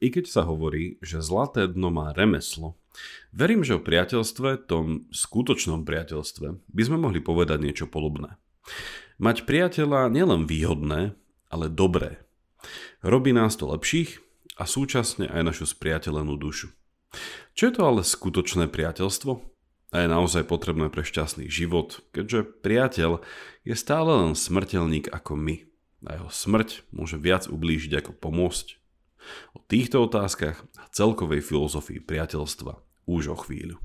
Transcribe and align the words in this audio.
I 0.00 0.08
keď 0.08 0.32
sa 0.32 0.42
hovorí, 0.48 0.96
že 1.04 1.20
zlaté 1.20 1.68
dno 1.68 1.92
má 1.92 2.16
remeslo, 2.16 2.80
verím, 3.36 3.60
že 3.60 3.76
o 3.76 3.84
priateľstve, 3.84 4.64
tom 4.64 5.04
skutočnom 5.12 5.84
priateľstve, 5.84 6.46
by 6.72 6.82
sme 6.82 6.96
mohli 6.96 7.20
povedať 7.20 7.60
niečo 7.60 7.86
podobné. 7.86 8.40
Mať 9.20 9.44
priateľa 9.44 10.08
nielen 10.08 10.48
výhodné, 10.48 11.12
ale 11.52 11.66
dobré. 11.68 12.24
Robí 13.04 13.36
nás 13.36 13.60
to 13.60 13.68
lepších 13.68 14.24
a 14.56 14.64
súčasne 14.64 15.28
aj 15.28 15.52
našu 15.52 15.68
spriateľenú 15.68 16.40
dušu. 16.40 16.72
Čo 17.52 17.62
je 17.68 17.72
to 17.76 17.82
ale 17.84 18.00
skutočné 18.00 18.72
priateľstvo? 18.72 19.32
A 19.90 20.06
je 20.06 20.08
naozaj 20.08 20.48
potrebné 20.48 20.88
pre 20.88 21.04
šťastný 21.04 21.52
život, 21.52 22.00
keďže 22.16 22.64
priateľ 22.64 23.20
je 23.68 23.74
stále 23.76 24.08
len 24.08 24.32
smrteľník 24.32 25.12
ako 25.12 25.36
my. 25.36 25.68
A 26.08 26.16
jeho 26.16 26.30
smrť 26.32 26.88
môže 26.94 27.20
viac 27.20 27.44
ublížiť 27.50 28.00
ako 28.00 28.16
pomôcť. 28.16 28.79
O 29.52 29.62
týchto 29.64 30.04
otázkach 30.04 30.60
a 30.78 30.84
celkovej 30.92 31.42
filozofii 31.44 32.02
priateľstva 32.02 32.72
už 33.10 33.34
o 33.34 33.36
chvíľu. 33.36 33.76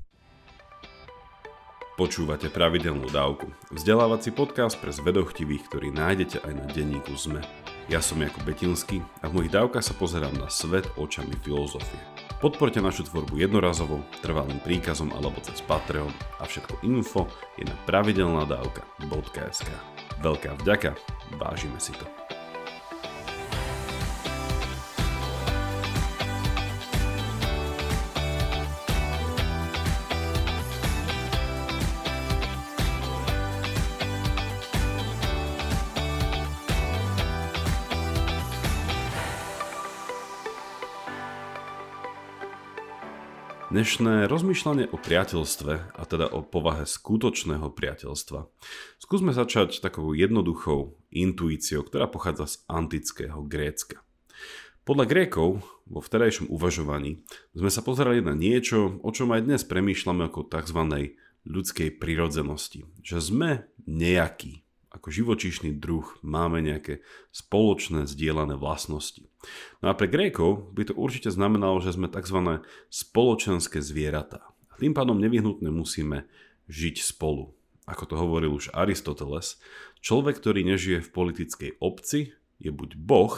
Počúvate 1.96 2.52
pravidelnú 2.52 3.08
dávku. 3.08 3.48
Vzdelávací 3.72 4.28
podcast 4.28 4.76
pre 4.76 4.92
zvedochtivých, 4.92 5.64
ktorý 5.64 5.88
nájdete 5.96 6.44
aj 6.44 6.52
na 6.52 6.68
denníku 6.68 7.16
ZME. 7.16 7.40
Ja 7.88 8.04
som 8.04 8.20
Jakub 8.20 8.44
Betinský 8.44 9.00
a 9.24 9.32
v 9.32 9.40
mojich 9.40 9.56
dávkach 9.56 9.80
sa 9.80 9.96
pozerám 9.96 10.36
na 10.36 10.52
svet 10.52 10.84
očami 11.00 11.32
filozofie. 11.40 11.96
Podporte 12.36 12.84
našu 12.84 13.08
tvorbu 13.08 13.40
jednorazovo, 13.40 14.04
trvalým 14.20 14.60
príkazom 14.60 15.08
alebo 15.16 15.40
cez 15.40 15.64
Patreon 15.64 16.12
a 16.36 16.44
všetko 16.44 16.84
info 16.84 17.32
je 17.56 17.64
na 17.64 17.72
pravidelnadavka.sk. 17.88 19.70
Veľká 20.20 20.52
vďaka, 20.60 21.00
vážime 21.40 21.80
si 21.80 21.96
to. 21.96 22.25
Dnešné 43.66 44.30
rozmýšľanie 44.30 44.94
o 44.94 44.96
priateľstve, 45.00 45.98
a 45.98 46.02
teda 46.06 46.30
o 46.30 46.46
povahe 46.46 46.86
skutočného 46.86 47.74
priateľstva, 47.74 48.46
skúsme 49.02 49.34
začať 49.34 49.82
takou 49.82 50.14
jednoduchou 50.14 50.94
intuíciou, 51.10 51.82
ktorá 51.82 52.06
pochádza 52.06 52.46
z 52.46 52.54
antického 52.70 53.42
Grécka. 53.42 54.06
Podľa 54.86 55.10
Grékov 55.10 55.66
vo 55.82 55.98
vtedajšom 55.98 56.46
uvažovaní 56.46 57.26
sme 57.58 57.66
sa 57.66 57.82
pozerali 57.82 58.22
na 58.22 58.38
niečo, 58.38 59.02
o 59.02 59.10
čom 59.10 59.34
aj 59.34 59.50
dnes 59.50 59.62
premýšľame 59.66 60.30
ako 60.30 60.46
tzv. 60.46 61.10
ľudskej 61.42 61.98
prirodzenosti. 61.98 62.86
Že 63.02 63.18
sme 63.18 63.50
nejakí, 63.82 64.65
ako 64.96 65.12
živočíšny 65.12 65.76
druh 65.76 66.08
máme 66.24 66.64
nejaké 66.64 67.04
spoločné 67.28 68.08
zdieľané 68.08 68.56
vlastnosti. 68.56 69.28
No 69.84 69.92
a 69.92 69.94
pre 69.94 70.08
Grékov 70.08 70.72
by 70.72 70.88
to 70.88 70.94
určite 70.96 71.28
znamenalo, 71.28 71.78
že 71.84 71.92
sme 71.92 72.08
tzv. 72.08 72.64
spoločenské 72.88 73.84
zvieratá. 73.84 74.48
A 74.72 74.74
tým 74.80 74.96
pádom 74.96 75.20
nevyhnutne 75.20 75.68
musíme 75.68 76.24
žiť 76.72 77.04
spolu. 77.04 77.52
Ako 77.86 78.08
to 78.08 78.18
hovoril 78.18 78.56
už 78.56 78.74
Aristoteles, 78.74 79.62
človek, 80.02 80.42
ktorý 80.42 80.66
nežije 80.66 81.06
v 81.06 81.12
politickej 81.12 81.70
obci, 81.78 82.34
je 82.58 82.72
buď 82.72 82.98
boh, 82.98 83.36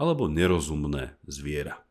alebo 0.00 0.30
nerozumné 0.30 1.20
zviera. 1.28 1.84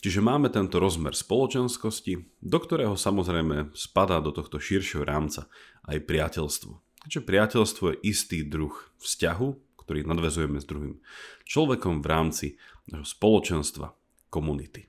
Čiže 0.00 0.24
máme 0.24 0.48
tento 0.48 0.80
rozmer 0.80 1.12
spoločenskosti, 1.12 2.24
do 2.40 2.58
ktorého 2.58 2.96
samozrejme 2.96 3.76
spadá 3.76 4.18
do 4.24 4.32
tohto 4.32 4.56
širšieho 4.56 5.04
rámca 5.04 5.46
aj 5.84 6.08
priateľstvo. 6.08 6.89
Keďže 7.00 7.20
priateľstvo 7.24 7.84
je 7.92 8.00
istý 8.04 8.44
druh 8.44 8.72
vzťahu, 9.00 9.48
ktorý 9.80 10.04
nadvezujeme 10.04 10.60
s 10.60 10.68
druhým 10.68 11.00
človekom 11.48 12.04
v 12.04 12.06
rámci 12.06 12.46
nášho 12.86 13.08
spoločenstva, 13.16 13.96
komunity. 14.30 14.86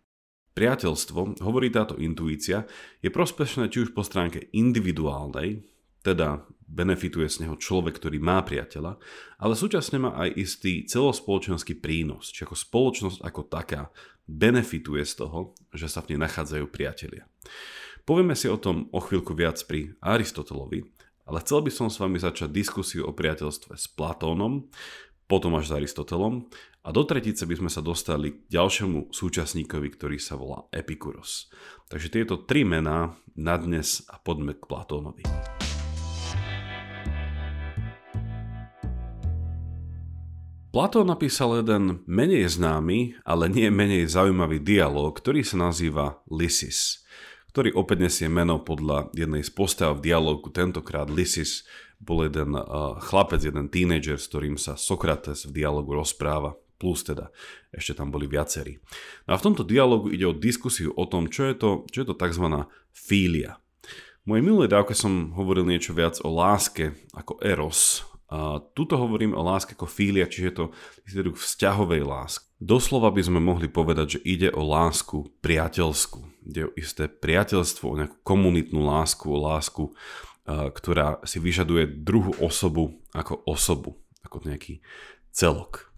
Priateľstvo, 0.51 1.41
hovorí 1.41 1.71
táto 1.73 1.97
intuícia, 1.97 2.67
je 3.01 3.09
prospešné 3.09 3.71
či 3.71 3.87
už 3.87 3.95
po 3.95 4.05
stránke 4.05 4.51
individuálnej, 4.53 5.63
teda 6.05 6.45
benefituje 6.67 7.27
z 7.27 7.47
neho 7.47 7.55
človek, 7.55 7.99
ktorý 7.99 8.19
má 8.19 8.43
priateľa, 8.43 8.99
ale 9.39 9.53
súčasne 9.55 9.97
má 10.03 10.11
aj 10.15 10.29
istý 10.37 10.83
celospoločenský 10.87 11.79
prínos, 11.79 12.31
či 12.31 12.43
ako 12.43 12.55
spoločnosť 12.55 13.19
ako 13.23 13.41
taká 13.47 13.81
benefituje 14.27 15.03
z 15.03 15.25
toho, 15.25 15.55
že 15.73 15.91
sa 15.91 15.99
v 16.03 16.15
nej 16.15 16.19
nachádzajú 16.27 16.65
priatelia. 16.71 17.27
Povieme 18.07 18.33
si 18.33 18.49
o 18.49 18.57
tom 18.57 18.87
o 18.91 18.99
chvíľku 19.03 19.35
viac 19.37 19.61
pri 19.67 19.93
Aristotelovi, 20.01 20.83
ale 21.25 21.41
chcel 21.45 21.61
by 21.61 21.71
som 21.71 21.87
s 21.87 22.01
vami 22.01 22.17
začať 22.17 22.49
diskusiu 22.49 23.07
o 23.07 23.15
priateľstve 23.15 23.73
s 23.77 23.85
Platónom, 23.91 24.69
potom 25.31 25.55
až 25.55 25.71
s 25.71 25.75
Aristotelom 25.79 26.51
a 26.83 26.89
do 26.91 27.07
tretice 27.07 27.47
by 27.47 27.55
sme 27.55 27.69
sa 27.71 27.79
dostali 27.79 28.35
k 28.35 28.37
ďalšiemu 28.51 29.15
súčasníkovi, 29.15 29.87
ktorý 29.95 30.17
sa 30.19 30.35
volá 30.35 30.67
Epikuros. 30.75 31.47
Takže 31.87 32.11
tieto 32.11 32.41
tri 32.41 32.67
mená 32.67 33.15
na 33.37 33.55
dnes 33.55 34.03
a 34.11 34.19
poďme 34.19 34.57
k 34.57 34.67
Platónovi. 34.67 35.23
Platón 40.71 41.11
napísal 41.11 41.59
jeden 41.59 41.99
menej 42.07 42.47
známy, 42.47 43.19
ale 43.27 43.51
nie 43.51 43.67
menej 43.67 44.07
zaujímavý 44.07 44.63
dialog, 44.63 45.11
ktorý 45.11 45.43
sa 45.43 45.59
nazýva 45.59 46.23
Lysis 46.31 47.00
ktorý 47.51 47.75
opäť 47.75 48.07
nesie 48.07 48.27
meno 48.31 48.63
podľa 48.63 49.11
jednej 49.11 49.43
z 49.43 49.51
postav 49.51 49.99
v 49.99 50.11
dialogu. 50.11 50.47
Tentokrát 50.49 51.11
Lysis 51.11 51.67
bol 51.99 52.25
jeden 52.25 52.55
uh, 52.55 52.97
chlapec, 53.03 53.43
jeden 53.43 53.67
tínedžer, 53.67 54.17
s 54.17 54.31
ktorým 54.31 54.55
sa 54.55 54.79
Sokrates 54.79 55.45
v 55.45 55.55
dialogu 55.59 55.93
rozpráva 55.93 56.55
plus 56.81 57.05
teda 57.05 57.29
ešte 57.69 57.93
tam 57.93 58.09
boli 58.09 58.25
viacerí. 58.25 58.81
No 59.29 59.37
a 59.37 59.39
v 59.39 59.45
tomto 59.45 59.61
dialogu 59.61 60.09
ide 60.09 60.25
o 60.25 60.33
diskusiu 60.33 60.89
o 60.97 61.05
tom, 61.05 61.29
čo 61.29 61.45
je 61.45 61.53
to, 61.53 61.69
čo 61.93 62.01
je 62.01 62.07
to 62.09 62.17
tzv. 62.17 62.65
fília. 62.89 63.61
V 64.25 64.33
mojej 64.33 64.41
minulej 64.41 64.73
dávke 64.73 64.97
som 64.97 65.29
hovoril 65.37 65.69
niečo 65.69 65.93
viac 65.93 66.17
o 66.25 66.29
láske 66.33 66.97
ako 67.13 67.37
eros. 67.45 68.01
Tuto 68.71 68.95
hovorím 68.95 69.35
o 69.35 69.43
láske 69.43 69.75
ako 69.75 69.91
fília, 69.91 70.23
čiže 70.31 70.55
to 70.55 70.65
druh 71.11 71.35
vzťahovej 71.35 72.01
lásky. 72.07 72.47
Doslova 72.63 73.11
by 73.11 73.21
sme 73.27 73.43
mohli 73.43 73.67
povedať, 73.67 74.15
že 74.15 74.19
ide 74.23 74.49
o 74.55 74.63
lásku 74.63 75.27
priateľskú 75.43 76.31
ide 76.45 76.67
o 76.67 76.71
isté 76.73 77.05
priateľstvo, 77.05 77.85
o 77.85 77.97
nejakú 78.01 78.17
komunitnú 78.25 78.81
lásku, 78.81 79.29
o 79.29 79.37
lásku, 79.37 79.93
ktorá 80.49 81.21
si 81.21 81.37
vyžaduje 81.37 82.01
druhú 82.01 82.33
osobu 82.41 82.97
ako 83.13 83.45
osobu, 83.45 84.01
ako 84.25 84.41
nejaký 84.49 84.81
celok. 85.29 85.93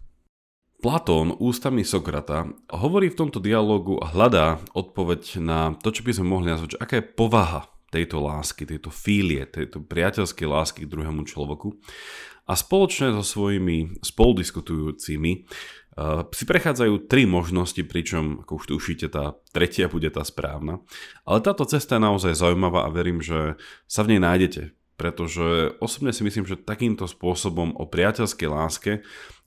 Platón 0.84 1.32
ústami 1.40 1.80
Sokrata 1.80 2.44
hovorí 2.68 3.08
v 3.08 3.16
tomto 3.24 3.40
dialogu 3.40 3.96
a 4.04 4.12
hľadá 4.12 4.60
odpoveď 4.76 5.40
na 5.40 5.72
to, 5.80 5.88
čo 5.88 6.04
by 6.04 6.12
sme 6.12 6.28
mohli 6.28 6.52
nazvať, 6.52 6.76
že 6.76 6.82
aká 6.84 6.94
je 7.00 7.08
povaha 7.08 7.72
tejto 7.94 8.18
lásky, 8.18 8.66
tejto 8.66 8.90
fílie, 8.90 9.46
tejto 9.46 9.78
priateľskej 9.86 10.46
lásky 10.50 10.80
k 10.84 10.90
druhému 10.90 11.22
človeku. 11.22 11.78
A 12.44 12.58
spoločne 12.58 13.14
so 13.14 13.22
svojimi 13.22 14.02
spoludiskutujúcimi 14.02 15.46
Uh, 15.94 16.26
si 16.34 16.42
prechádzajú 16.42 17.06
tri 17.06 17.22
možnosti, 17.22 17.78
pričom, 17.86 18.42
ako 18.42 18.58
už 18.58 18.64
tušíte, 18.66 19.14
tá 19.14 19.38
tretia 19.54 19.86
bude 19.86 20.10
tá 20.10 20.26
správna. 20.26 20.82
Ale 21.22 21.38
táto 21.38 21.62
cesta 21.70 21.94
je 21.94 22.02
naozaj 22.02 22.34
zaujímavá 22.34 22.82
a 22.82 22.90
verím, 22.90 23.22
že 23.22 23.54
sa 23.86 24.02
v 24.02 24.10
nej 24.10 24.20
nájdete 24.26 24.74
pretože 24.94 25.74
osobne 25.82 26.14
si 26.14 26.22
myslím, 26.22 26.46
že 26.46 26.60
takýmto 26.60 27.10
spôsobom 27.10 27.74
o 27.74 27.84
priateľskej 27.84 28.48
láske 28.48 28.92
e, 28.98 29.00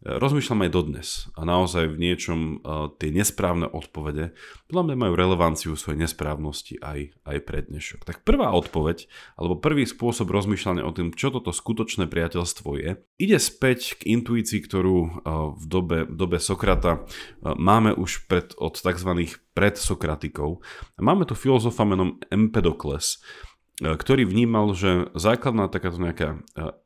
rozmýšľam 0.04 0.68
aj 0.68 0.72
dodnes 0.76 1.08
a 1.40 1.48
naozaj 1.48 1.88
v 1.88 1.98
niečom 1.98 2.40
uh, 2.60 2.92
tie 3.00 3.10
nesprávne 3.16 3.72
odpovede 3.72 4.36
podľa 4.68 4.84
mňa 4.84 4.96
majú 5.00 5.14
relevanciu 5.16 5.72
svojej 5.80 6.04
nesprávnosti 6.04 6.76
aj, 6.84 7.16
aj 7.24 7.38
pre 7.48 7.64
dnešok. 7.64 8.04
Tak 8.04 8.28
prvá 8.28 8.52
odpoveď, 8.52 9.08
alebo 9.40 9.56
prvý 9.56 9.88
spôsob 9.88 10.28
rozmýšľania 10.28 10.84
o 10.84 10.92
tým, 10.92 11.16
čo 11.16 11.32
toto 11.32 11.56
skutočné 11.56 12.12
priateľstvo 12.12 12.76
je, 12.76 13.00
ide 13.16 13.40
späť 13.40 13.96
k 14.04 14.12
intuícii, 14.20 14.60
ktorú 14.60 14.98
uh, 15.00 15.10
v 15.56 15.64
dobe, 15.66 15.98
v 16.04 16.16
dobe 16.20 16.38
Sokrata 16.44 17.08
máme 17.42 17.96
už 17.96 18.28
pred, 18.28 18.52
od 18.60 18.76
tzv. 18.76 19.12
predsokratikov. 19.56 20.60
Máme 21.00 21.24
tu 21.24 21.34
filozofa 21.34 21.88
menom 21.88 22.20
Empedokles, 22.28 23.24
E, 23.24 23.47
ktorý 23.78 24.26
vnímal, 24.26 24.74
že 24.74 25.14
základná 25.14 25.70
takáto 25.70 26.02
nejaká 26.02 26.30
e, 26.34 26.38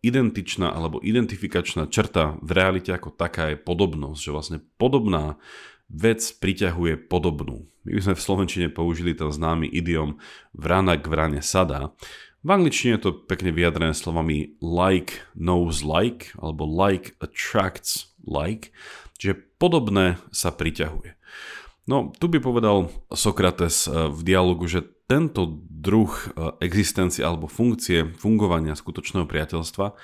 identičná 0.03 0.75
alebo 0.75 0.99
identifikačná 0.99 1.87
črta 1.87 2.35
v 2.43 2.51
realite 2.51 2.91
ako 2.91 3.15
taká 3.15 3.55
je 3.55 3.57
podobnosť, 3.63 4.19
že 4.19 4.35
vlastne 4.35 4.57
podobná 4.75 5.39
vec 5.87 6.19
priťahuje 6.19 7.07
podobnú. 7.07 7.67
My 7.87 7.91
by 7.95 8.01
sme 8.03 8.15
v 8.19 8.25
Slovenčine 8.27 8.67
použili 8.67 9.15
ten 9.15 9.31
známy 9.31 9.71
idiom 9.71 10.19
vrana 10.51 10.99
k 10.99 11.07
vrane 11.07 11.39
sada. 11.39 11.95
V 12.43 12.49
angličtine 12.51 12.99
je 12.99 13.07
to 13.07 13.11
pekne 13.23 13.55
vyjadrené 13.55 13.95
slovami 13.95 14.59
like 14.59 15.23
knows 15.31 15.87
like 15.87 16.35
alebo 16.43 16.67
like 16.67 17.15
attracts 17.23 18.11
like, 18.27 18.75
čiže 19.15 19.39
podobné 19.61 20.19
sa 20.35 20.51
priťahuje. 20.51 21.15
No, 21.89 22.13
tu 22.13 22.29
by 22.29 22.39
povedal 22.39 22.91
Sokrates 23.15 23.87
eh, 23.87 24.11
v 24.11 24.19
dialogu, 24.27 24.67
že 24.67 24.85
tento 25.11 25.59
druh 25.67 26.07
eh, 26.07 26.55
existencie 26.63 27.19
alebo 27.27 27.51
funkcie 27.51 28.15
fungovania 28.15 28.79
skutočného 28.79 29.27
priateľstva 29.27 29.85
eh, 29.91 29.95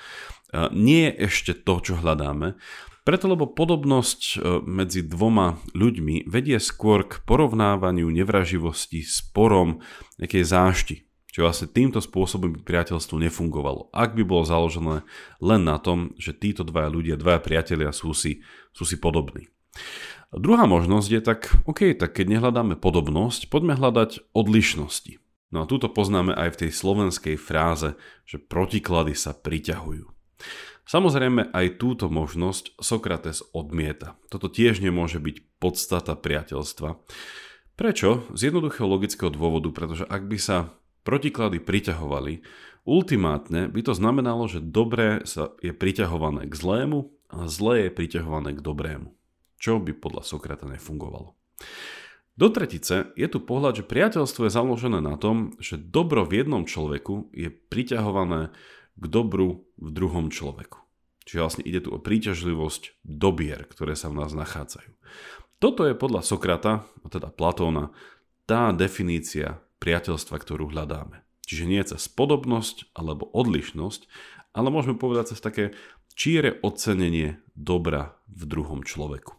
nie 0.76 1.08
je 1.08 1.24
ešte 1.24 1.52
to, 1.64 1.80
čo 1.80 1.96
hľadáme, 1.96 2.60
preto 3.08 3.24
lebo 3.24 3.48
podobnosť 3.48 4.44
medzi 4.68 5.00
dvoma 5.00 5.56
ľuďmi 5.72 6.28
vedie 6.28 6.60
skôr 6.60 7.08
k 7.08 7.24
porovnávaniu 7.24 8.04
nevraživosti, 8.12 9.00
sporom, 9.00 9.80
nejakej 10.20 10.44
zášti. 10.44 10.96
Čiže 11.32 11.40
vlastne 11.40 11.68
týmto 11.72 12.04
spôsobom 12.04 12.52
by 12.52 12.60
priateľstvo 12.68 13.16
nefungovalo. 13.16 13.88
Ak 13.96 14.12
by 14.12 14.28
bolo 14.28 14.44
založené 14.44 15.08
len 15.40 15.62
na 15.64 15.80
tom, 15.80 16.12
že 16.20 16.36
títo 16.36 16.68
dvaja 16.68 16.92
ľudia, 16.92 17.16
dvaja 17.16 17.40
priatelia 17.40 17.96
sú 17.96 18.12
si, 18.12 18.44
sú 18.76 18.84
si 18.84 19.00
podobní. 19.00 19.48
Druhá 20.28 20.68
možnosť 20.68 21.08
je 21.08 21.20
tak, 21.24 21.40
OK, 21.64 21.96
tak 21.96 22.12
keď 22.12 22.36
nehľadáme 22.36 22.76
podobnosť, 22.76 23.48
poďme 23.48 23.80
hľadať 23.80 24.28
odlišnosti. 24.36 25.16
No 25.48 25.64
a 25.64 25.68
túto 25.68 25.88
poznáme 25.88 26.36
aj 26.36 26.52
v 26.52 26.60
tej 26.66 26.70
slovenskej 26.76 27.36
fráze, 27.40 27.96
že 28.28 28.36
protiklady 28.36 29.16
sa 29.16 29.32
priťahujú. 29.32 30.04
Samozrejme 30.84 31.48
aj 31.56 31.80
túto 31.80 32.12
možnosť 32.12 32.76
Sokrates 32.76 33.40
odmieta. 33.56 34.20
Toto 34.28 34.52
tiež 34.52 34.84
nemôže 34.84 35.16
byť 35.16 35.36
podstata 35.56 36.12
priateľstva. 36.12 37.00
Prečo? 37.80 38.28
Z 38.36 38.52
jednoduchého 38.52 38.84
logického 38.84 39.32
dôvodu, 39.32 39.72
pretože 39.72 40.04
ak 40.04 40.28
by 40.28 40.36
sa 40.36 40.76
protiklady 41.08 41.56
priťahovali, 41.64 42.44
ultimátne 42.84 43.72
by 43.72 43.80
to 43.80 43.96
znamenalo, 43.96 44.44
že 44.44 44.60
dobré 44.60 45.24
sa 45.24 45.56
je 45.64 45.72
priťahované 45.72 46.44
k 46.44 46.52
zlému 46.52 47.08
a 47.32 47.48
zlé 47.48 47.88
je 47.88 47.90
priťahované 47.96 48.56
k 48.56 48.60
dobrému 48.60 49.17
čo 49.58 49.82
by 49.82 49.92
podľa 49.92 50.22
Sokrata 50.22 50.64
nefungovalo. 50.70 51.34
Do 52.38 52.54
tretice 52.54 53.10
je 53.18 53.26
tu 53.26 53.42
pohľad, 53.42 53.82
že 53.82 53.90
priateľstvo 53.90 54.46
je 54.46 54.54
založené 54.54 55.02
na 55.02 55.18
tom, 55.18 55.58
že 55.58 55.74
dobro 55.74 56.22
v 56.22 56.46
jednom 56.46 56.62
človeku 56.62 57.34
je 57.34 57.50
priťahované 57.50 58.54
k 58.94 59.04
dobru 59.10 59.66
v 59.74 59.88
druhom 59.90 60.30
človeku. 60.30 60.78
Čiže 61.26 61.42
vlastne 61.42 61.66
ide 61.66 61.82
tu 61.82 61.90
o 61.90 61.98
príťažlivosť 61.98 63.02
dobier, 63.02 63.66
ktoré 63.66 63.98
sa 63.98 64.06
v 64.08 64.22
nás 64.22 64.32
nachádzajú. 64.38 64.94
Toto 65.58 65.82
je 65.82 65.98
podľa 65.98 66.22
Sokrata, 66.22 66.86
teda 67.10 67.34
Platóna, 67.34 67.90
tá 68.46 68.70
definícia 68.70 69.58
priateľstva, 69.82 70.38
ktorú 70.38 70.70
hľadáme. 70.70 71.26
Čiže 71.42 71.64
nie 71.66 71.82
cez 71.82 72.06
podobnosť 72.06 72.94
alebo 72.94 73.26
odlišnosť, 73.34 74.06
ale 74.54 74.70
môžeme 74.70 74.94
povedať 74.94 75.34
cez 75.34 75.42
také 75.42 75.74
číre 76.14 76.62
ocenenie 76.62 77.42
dobra 77.58 78.14
v 78.30 78.42
druhom 78.46 78.86
človeku. 78.86 79.37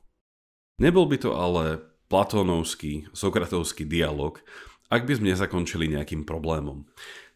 Nebol 0.80 1.12
by 1.12 1.18
to 1.20 1.36
ale 1.36 1.84
platónovský, 2.08 3.12
sokratovský 3.12 3.84
dialog, 3.84 4.40
ak 4.88 5.04
by 5.04 5.20
sme 5.20 5.36
nezakončili 5.36 5.92
nejakým 5.92 6.24
problémom. 6.24 6.88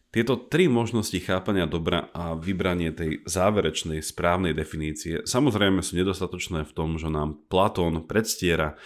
Tieto 0.08 0.38
tri 0.38 0.70
možnosti 0.70 1.18
chápania 1.20 1.68
dobra 1.68 2.08
a 2.14 2.38
vybranie 2.38 2.94
tej 2.94 3.26
záverečnej 3.26 4.00
správnej 4.00 4.54
definície 4.56 5.26
samozrejme 5.26 5.82
sú 5.84 5.98
nedostatočné 6.00 6.64
v 6.64 6.72
tom, 6.72 6.96
že 6.96 7.10
nám 7.12 7.36
Platón 7.50 8.08
predstiera 8.08 8.80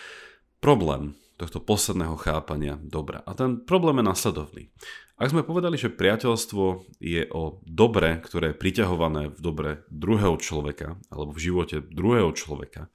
problém 0.59 1.15
tohto 1.39 1.63
posledného 1.63 2.19
chápania 2.19 2.81
dobra. 2.83 3.23
A 3.29 3.37
ten 3.39 3.63
problém 3.63 4.03
je 4.03 4.11
nasledovný. 4.11 4.63
Ak 5.21 5.31
sme 5.31 5.47
povedali, 5.47 5.79
že 5.79 5.93
priateľstvo 5.93 6.97
je 6.99 7.29
o 7.31 7.63
dobre, 7.63 8.19
ktoré 8.25 8.55
je 8.55 8.61
priťahované 8.65 9.31
v 9.31 9.39
dobre 9.39 9.71
druhého 9.93 10.35
človeka 10.41 10.99
alebo 11.15 11.31
v 11.31 11.43
živote 11.45 11.85
druhého 11.85 12.33
človeka, 12.35 12.91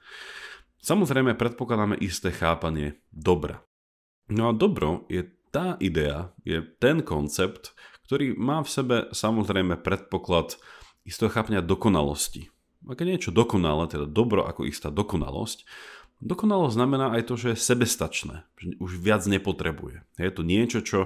Samozrejme 0.84 1.40
predpokladáme 1.40 1.96
isté 1.96 2.28
chápanie 2.28 3.00
dobra. 3.16 3.64
No 4.28 4.52
a 4.52 4.54
dobro 4.54 5.08
je 5.08 5.32
tá 5.48 5.80
idea, 5.80 6.36
je 6.44 6.60
ten 6.60 7.00
koncept, 7.00 7.72
ktorý 8.04 8.36
má 8.36 8.60
v 8.60 8.68
sebe 8.68 8.96
samozrejme 9.16 9.80
predpoklad 9.80 10.60
istého 11.08 11.32
chápania 11.32 11.64
dokonalosti. 11.64 12.52
Ak 12.84 13.00
je 13.00 13.08
niečo 13.08 13.32
dokonalé, 13.32 13.88
teda 13.88 14.04
dobro 14.04 14.44
ako 14.44 14.68
istá 14.68 14.92
dokonalosť, 14.92 15.64
dokonalosť 16.20 16.76
znamená 16.76 17.16
aj 17.16 17.32
to, 17.32 17.40
že 17.40 17.56
je 17.56 17.64
sebestačné, 17.64 18.44
že 18.60 18.76
už 18.84 19.00
viac 19.00 19.24
nepotrebuje. 19.24 20.04
Je 20.20 20.32
to 20.36 20.44
niečo, 20.44 20.84
čo 20.84 21.00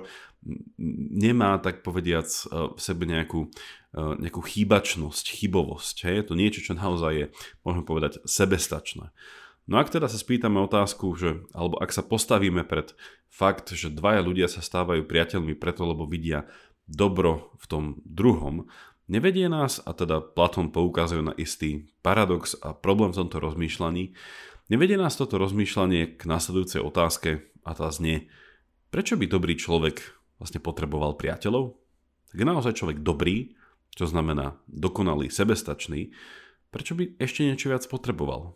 nemá, 1.13 1.61
tak 1.61 1.85
povediac, 1.85 2.25
v 2.49 2.79
sebe 2.81 3.05
nejakú, 3.05 3.53
nejakú 3.93 4.41
chýbačnosť, 4.41 5.37
chybovosť. 5.37 5.95
Je 6.09 6.25
to 6.25 6.33
niečo, 6.33 6.65
čo 6.65 6.73
naozaj 6.73 7.13
je, 7.13 7.25
môžeme 7.61 7.85
povedať, 7.85 8.25
sebestačné. 8.25 9.13
No 9.67 9.83
ak 9.83 9.91
teda 9.91 10.07
sa 10.07 10.15
spýtame 10.15 10.63
otázku, 10.63 11.11
že, 11.19 11.43
alebo 11.51 11.75
ak 11.83 11.91
sa 11.91 11.99
postavíme 11.99 12.63
pred 12.63 12.95
fakt, 13.27 13.75
že 13.75 13.91
dvaja 13.91 14.23
ľudia 14.23 14.47
sa 14.47 14.63
stávajú 14.63 15.03
priateľmi 15.03 15.59
preto, 15.59 15.83
lebo 15.83 16.07
vidia 16.07 16.47
dobro 16.87 17.51
v 17.59 17.65
tom 17.67 17.83
druhom, 18.07 18.71
nevedie 19.11 19.51
nás, 19.51 19.83
a 19.83 19.91
teda 19.91 20.23
Platón 20.23 20.71
poukazuje 20.71 21.19
na 21.19 21.35
istý 21.35 21.91
paradox 21.99 22.55
a 22.63 22.71
problém 22.71 23.11
v 23.11 23.27
tomto 23.27 23.43
rozmýšľaní, 23.43 24.15
nevedie 24.71 24.95
nás 24.95 25.19
toto 25.19 25.35
rozmýšľanie 25.35 26.15
k 26.15 26.21
následujúcej 26.23 26.79
otázke 26.79 27.51
a 27.67 27.75
tá 27.75 27.91
znie, 27.91 28.31
prečo 28.87 29.19
by 29.19 29.27
dobrý 29.27 29.59
človek 29.59 29.99
vlastne 30.39 30.63
potreboval 30.63 31.19
priateľov? 31.19 31.75
Tak 32.31 32.37
je 32.39 32.47
naozaj 32.47 32.73
človek 32.79 33.03
dobrý, 33.03 33.59
čo 33.91 34.07
znamená 34.07 34.55
dokonalý, 34.71 35.27
sebestačný, 35.27 36.15
prečo 36.71 36.95
by 36.95 37.19
ešte 37.19 37.43
niečo 37.43 37.67
viac 37.67 37.83
potreboval? 37.83 38.55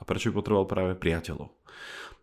A 0.00 0.02
prečo 0.08 0.32
by 0.32 0.40
potreboval 0.40 0.66
práve 0.66 0.92
priateľov. 0.96 1.52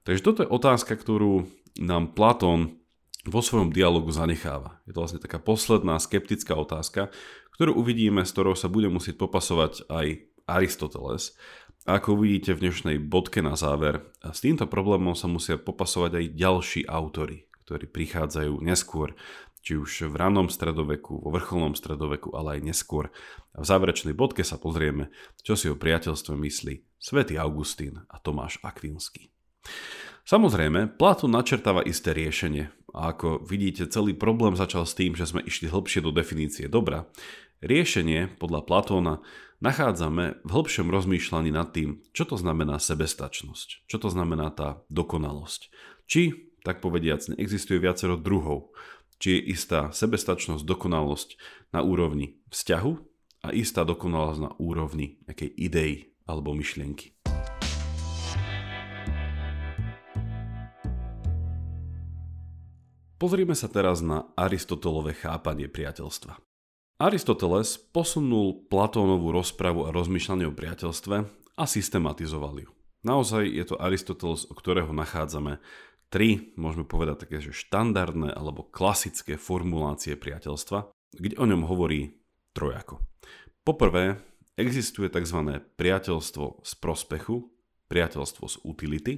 Takže 0.04 0.26
toto 0.26 0.40
je 0.42 0.50
otázka, 0.50 0.98
ktorú 0.98 1.46
nám 1.78 2.18
Platón 2.18 2.82
vo 3.28 3.44
svojom 3.44 3.70
dialogu 3.76 4.10
zanecháva. 4.10 4.82
Je 4.90 4.96
to 4.96 5.04
vlastne 5.04 5.22
taká 5.22 5.38
posledná 5.38 6.00
skeptická 6.02 6.58
otázka, 6.58 7.14
ktorú 7.54 7.76
uvidíme, 7.78 8.24
s 8.24 8.32
ktorou 8.32 8.56
sa 8.56 8.72
bude 8.72 8.88
musieť 8.88 9.20
popasovať 9.20 9.86
aj 9.92 10.08
Aristoteles. 10.48 11.36
A 11.88 12.00
ako 12.00 12.20
uvidíte 12.20 12.56
v 12.56 12.68
dnešnej 12.68 12.98
bodke 13.04 13.44
na 13.44 13.60
záver, 13.60 14.04
s 14.24 14.44
týmto 14.44 14.68
problémom 14.68 15.16
sa 15.16 15.28
musia 15.28 15.60
popasovať 15.60 16.20
aj 16.24 16.26
ďalší 16.36 16.82
autory, 16.88 17.48
ktorí 17.68 17.88
prichádzajú 17.92 18.64
neskôr 18.64 19.16
či 19.68 19.76
už 19.76 20.08
v 20.08 20.16
rannom 20.16 20.48
stredoveku, 20.48 21.20
vo 21.20 21.28
vrcholnom 21.28 21.76
stredoveku, 21.76 22.32
ale 22.32 22.56
aj 22.56 22.72
neskôr. 22.72 23.12
A 23.52 23.60
v 23.60 23.68
záverečnej 23.68 24.16
bodke 24.16 24.48
sa 24.48 24.56
pozrieme, 24.56 25.12
čo 25.44 25.60
si 25.60 25.68
o 25.68 25.76
priateľstve 25.76 26.40
myslí 26.40 26.87
svätý 26.98 27.38
Augustín 27.38 28.04
a 28.10 28.18
Tomáš 28.18 28.58
Akvinský. 28.66 29.30
Samozrejme, 30.28 31.00
Platón 31.00 31.32
načrtáva 31.32 31.88
isté 31.88 32.12
riešenie 32.12 32.68
a 32.92 33.16
ako 33.16 33.48
vidíte, 33.48 33.88
celý 33.88 34.12
problém 34.12 34.60
začal 34.60 34.84
s 34.84 34.92
tým, 34.92 35.16
že 35.16 35.24
sme 35.24 35.40
išli 35.40 35.72
hlbšie 35.72 36.04
do 36.04 36.12
definície 36.12 36.68
dobra. 36.68 37.08
Riešenie, 37.64 38.36
podľa 38.36 38.68
Platóna, 38.68 39.14
nachádzame 39.64 40.44
v 40.44 40.50
hĺbšom 40.52 40.92
rozmýšľaní 40.92 41.50
nad 41.56 41.72
tým, 41.72 42.04
čo 42.12 42.28
to 42.28 42.36
znamená 42.36 42.76
sebestačnosť, 42.78 43.88
čo 43.88 43.98
to 43.98 44.12
znamená 44.12 44.52
tá 44.52 44.84
dokonalosť. 44.92 45.72
Či, 46.12 46.52
tak 46.68 46.84
povediac, 46.84 47.24
neexistuje 47.32 47.80
viacero 47.80 48.20
druhov, 48.20 48.76
či 49.18 49.40
je 49.40 49.56
istá 49.56 49.90
sebestačnosť, 49.96 50.62
dokonalosť 50.68 51.30
na 51.72 51.82
úrovni 51.82 52.38
vzťahu 52.52 52.92
a 53.48 53.56
istá 53.56 53.88
dokonalosť 53.88 54.40
na 54.44 54.52
úrovni 54.60 55.24
nejakej 55.26 55.50
idei 55.56 56.17
alebo 56.28 56.52
myšlienky. 56.54 57.16
Pozrime 63.18 63.58
sa 63.58 63.66
teraz 63.66 64.06
na 64.06 64.30
Aristotelové 64.38 65.18
chápanie 65.18 65.66
priateľstva. 65.66 66.38
Aristoteles 67.02 67.82
posunul 67.90 68.70
Platónovú 68.70 69.34
rozpravu 69.34 69.90
a 69.90 69.94
rozmýšľanie 69.94 70.46
o 70.46 70.54
priateľstve 70.54 71.16
a 71.58 71.64
systematizoval 71.66 72.62
ju. 72.62 72.70
Naozaj 73.02 73.50
je 73.50 73.66
to 73.66 73.76
Aristoteles, 73.82 74.46
o 74.46 74.54
ktorého 74.54 74.94
nachádzame 74.94 75.58
tri, 76.14 76.54
môžeme 76.58 76.86
povedať 76.86 77.26
také, 77.26 77.38
že 77.42 77.58
štandardné 77.58 78.38
alebo 78.38 78.66
klasické 78.70 79.34
formulácie 79.38 80.14
priateľstva, 80.14 80.94
kde 81.18 81.36
o 81.42 81.46
ňom 81.50 81.66
hovorí 81.66 82.22
trojako. 82.54 83.02
Poprvé, 83.66 84.22
existuje 84.58 85.08
tzv. 85.08 85.62
priateľstvo 85.80 86.66
z 86.66 86.72
prospechu, 86.82 87.48
priateľstvo 87.88 88.46
z 88.50 88.56
utility, 88.66 89.14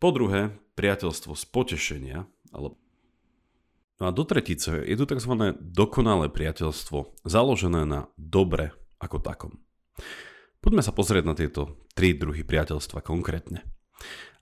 po 0.00 0.12
druhé, 0.14 0.54
priateľstvo 0.76 1.32
z 1.34 1.44
potešenia, 1.48 2.18
alebo 2.54 2.80
No 4.00 4.08
a 4.08 4.16
do 4.16 4.24
tretice 4.24 4.80
je 4.80 4.96
tu 4.96 5.04
tzv. 5.04 5.32
dokonalé 5.60 6.32
priateľstvo, 6.32 7.20
založené 7.28 7.84
na 7.84 8.08
dobre 8.16 8.72
ako 8.96 9.20
takom. 9.20 9.52
Poďme 10.64 10.80
sa 10.80 10.96
pozrieť 10.96 11.24
na 11.28 11.36
tieto 11.36 11.84
tri 11.92 12.16
druhy 12.16 12.40
priateľstva 12.40 13.04
konkrétne. 13.04 13.60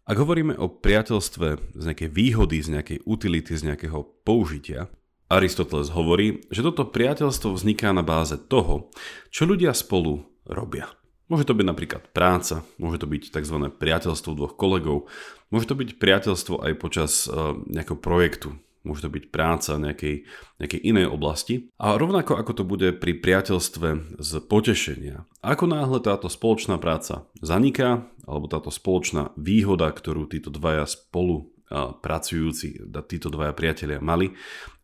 Ak 0.07 0.15
hovoríme 0.15 0.55
o 0.57 0.71
priateľstve 0.71 1.75
z 1.75 1.83
nejakej 1.85 2.11
výhody, 2.11 2.63
z 2.63 2.79
nejakej 2.79 2.99
utility, 3.03 3.53
z 3.59 3.67
nejakého 3.75 4.07
použitia, 4.23 4.87
Aristoteles 5.29 5.93
hovorí, 5.93 6.41
že 6.49 6.65
toto 6.65 6.89
priateľstvo 6.89 7.53
vzniká 7.53 7.93
na 7.93 8.01
báze 8.01 8.41
toho, 8.49 8.89
čo 9.29 9.45
ľudia 9.45 9.77
spolu 9.77 10.25
robia. 10.49 10.89
Môže 11.29 11.45
to 11.45 11.53
byť 11.53 11.67
napríklad 11.69 12.03
práca, 12.17 12.65
môže 12.81 13.05
to 13.05 13.07
byť 13.07 13.29
tzv. 13.37 13.57
priateľstvo 13.69 14.33
dvoch 14.33 14.57
kolegov, 14.57 15.13
môže 15.53 15.69
to 15.69 15.77
byť 15.77 16.01
priateľstvo 16.01 16.65
aj 16.65 16.73
počas 16.81 17.29
uh, 17.29 17.53
nejakého 17.69 18.01
projektu, 18.01 18.57
môže 18.89 19.05
to 19.05 19.13
byť 19.13 19.29
práca 19.29 19.77
nejakej, 19.77 20.25
nejakej 20.57 20.81
inej 20.81 21.13
oblasti. 21.13 21.69
A 21.77 22.01
rovnako 22.01 22.41
ako 22.41 22.53
to 22.57 22.65
bude 22.65 22.89
pri 22.97 23.13
priateľstve 23.21 24.17
z 24.17 24.31
potešenia. 24.49 25.29
Ako 25.45 25.69
náhle 25.69 26.01
táto 26.01 26.33
spoločná 26.33 26.81
práca 26.81 27.29
zaniká, 27.45 28.09
alebo 28.25 28.49
táto 28.49 28.73
spoločná 28.73 29.37
výhoda, 29.37 29.93
ktorú 29.93 30.25
títo 30.25 30.49
dvaja 30.49 30.89
spolu 30.89 31.53
pracujúci, 31.73 32.81
títo 33.09 33.29
dvaja 33.29 33.53
priatelia 33.53 34.01
mali, 34.01 34.33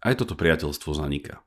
aj 0.04 0.20
toto 0.20 0.36
priateľstvo 0.36 0.90
zaniká. 0.92 1.40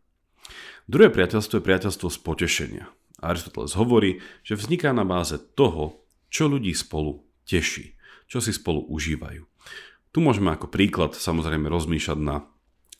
Druhé 0.89 1.13
priateľstvo 1.13 1.59
je 1.59 1.67
priateľstvo 1.67 2.07
z 2.09 2.17
potešenia. 2.21 2.85
Aristoteles 3.17 3.73
hovorí, 3.73 4.21
že 4.45 4.53
vzniká 4.53 4.93
na 4.93 5.01
báze 5.01 5.41
toho, 5.57 6.05
čo 6.29 6.45
ľudí 6.45 6.71
spolu 6.77 7.25
teší, 7.49 7.97
čo 8.29 8.37
si 8.39 8.53
spolu 8.53 8.85
užívajú. 8.85 9.41
Tu 10.13 10.17
môžeme 10.21 10.53
ako 10.53 10.69
príklad 10.69 11.17
samozrejme 11.17 11.65
rozmýšľať 11.65 12.19
na, 12.21 12.45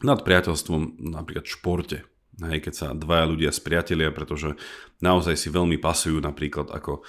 nad 0.01 0.20
priateľstvom 0.25 1.01
napríklad 1.01 1.46
v 1.46 1.53
športe. 1.53 1.98
Hej, 2.38 2.70
keď 2.70 2.74
sa 2.74 2.88
dvaja 2.94 3.25
ľudia 3.25 3.50
spriatelia, 3.50 4.13
pretože 4.13 4.53
naozaj 5.01 5.34
si 5.34 5.50
veľmi 5.50 5.82
pasujú 5.82 6.22
napríklad 6.22 6.70
ako 6.70 7.01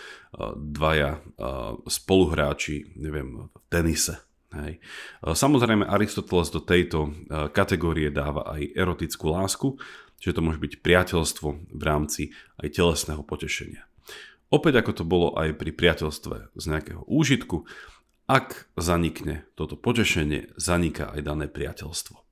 dvaja 0.56 1.20
uh, 1.20 1.76
spoluhráči, 1.84 2.96
neviem, 2.96 3.48
v 3.48 3.56
tenise. 3.68 4.16
Hej. 4.48 4.80
Uh, 5.20 5.36
samozrejme 5.36 5.84
Aristoteles 5.84 6.48
do 6.48 6.64
tejto 6.64 7.12
kategórie 7.52 8.08
dáva 8.08 8.56
aj 8.56 8.72
erotickú 8.72 9.28
lásku, 9.28 9.76
Čiže 10.18 10.36
to 10.38 10.44
môže 10.44 10.58
byť 10.58 10.82
priateľstvo 10.82 11.48
v 11.70 11.82
rámci 11.82 12.34
aj 12.58 12.74
telesného 12.74 13.22
potešenia. 13.22 13.86
Opäť 14.50 14.82
ako 14.82 14.92
to 14.92 15.04
bolo 15.06 15.28
aj 15.38 15.54
pri 15.54 15.70
priateľstve 15.70 16.56
z 16.58 16.64
nejakého 16.66 17.06
úžitku, 17.06 17.68
ak 18.28 18.68
zanikne 18.76 19.48
toto 19.54 19.78
potešenie, 19.78 20.52
zaniká 20.58 21.14
aj 21.14 21.20
dané 21.24 21.46
priateľstvo. 21.48 22.27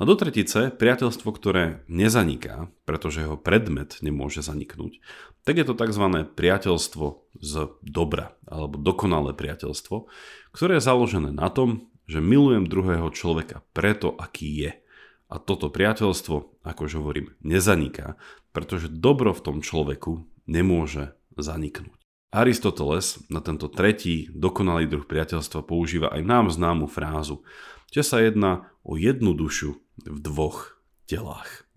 A 0.00 0.08
do 0.08 0.16
tretice, 0.16 0.72
priateľstvo, 0.72 1.28
ktoré 1.36 1.84
nezaniká, 1.86 2.72
pretože 2.88 3.20
jeho 3.20 3.36
predmet 3.36 4.00
nemôže 4.00 4.40
zaniknúť, 4.40 5.04
tak 5.44 5.60
je 5.60 5.66
to 5.68 5.76
tzv. 5.76 6.04
priateľstvo 6.32 7.06
z 7.36 7.52
dobra, 7.84 8.32
alebo 8.48 8.80
dokonalé 8.80 9.36
priateľstvo, 9.36 10.08
ktoré 10.56 10.80
je 10.80 10.86
založené 10.88 11.30
na 11.32 11.52
tom, 11.52 11.92
že 12.08 12.24
milujem 12.24 12.66
druhého 12.66 13.12
človeka 13.12 13.62
preto, 13.76 14.16
aký 14.16 14.48
je– 14.68 14.72
a 15.30 15.38
toto 15.38 15.70
priateľstvo, 15.70 16.66
ako 16.66 16.80
už 16.90 16.92
hovorím, 16.98 17.38
nezaniká, 17.46 18.18
pretože 18.50 18.90
dobro 18.90 19.30
v 19.30 19.44
tom 19.46 19.56
človeku 19.62 20.26
nemôže 20.50 21.14
zaniknúť. 21.38 21.94
Aristoteles 22.34 23.22
na 23.30 23.38
tento 23.38 23.70
tretí 23.70 24.26
dokonalý 24.34 24.90
druh 24.90 25.06
priateľstva 25.06 25.62
používa 25.62 26.10
aj 26.10 26.22
nám 26.26 26.46
známu 26.50 26.90
frázu, 26.90 27.46
že 27.94 28.02
sa 28.02 28.22
jedná 28.22 28.69
o 28.84 28.96
jednu 28.96 29.36
dušu 29.36 29.78
v 30.00 30.18
dvoch 30.20 30.80
telách. 31.04 31.68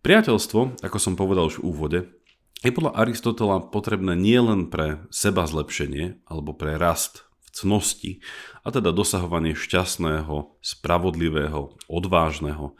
Priateľstvo, 0.00 0.80
ako 0.80 0.98
som 0.98 1.14
povedal 1.14 1.52
už 1.52 1.60
v 1.60 1.66
úvode, 1.66 2.00
je 2.60 2.72
podľa 2.72 2.96
Aristotela 2.96 3.60
potrebné 3.60 4.16
nielen 4.16 4.68
pre 4.68 5.04
seba 5.08 5.48
zlepšenie 5.48 6.24
alebo 6.28 6.52
pre 6.52 6.76
rast 6.76 7.24
cnosti 7.50 8.20
a 8.62 8.70
teda 8.70 8.94
dosahovanie 8.94 9.56
šťastného, 9.56 10.60
spravodlivého, 10.60 11.76
odvážneho 11.88 12.76